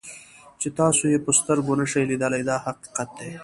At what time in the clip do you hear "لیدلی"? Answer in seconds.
2.09-2.41